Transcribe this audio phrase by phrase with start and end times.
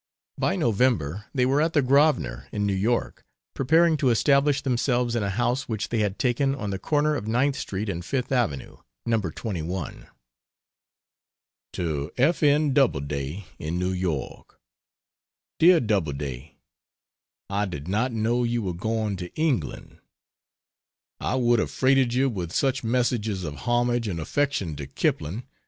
[0.39, 5.21] By November they were at the Grosvenor, in New York, preparing to establish themselves in
[5.21, 8.77] a house which they had taken on the corner of Ninth Street and Fifth Avenue
[9.05, 10.07] Number 21.
[11.73, 12.41] To F.
[12.41, 12.73] N.
[12.73, 14.59] Doubleday, in New York:
[15.59, 16.55] DEAR DOUBLEDAY,
[17.51, 19.99] I did not know you were going to England:
[21.19, 25.43] I would have freighted you with such messages of homage and affection to Kipling.